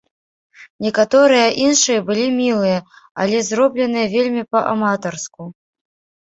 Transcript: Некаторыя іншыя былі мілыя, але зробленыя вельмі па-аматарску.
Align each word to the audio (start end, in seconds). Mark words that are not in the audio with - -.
Некаторыя 0.85 1.49
іншыя 1.65 1.99
былі 2.07 2.23
мілыя, 2.37 2.79
але 3.25 3.37
зробленыя 3.51 4.07
вельмі 4.15 4.43
па-аматарску. 4.57 5.49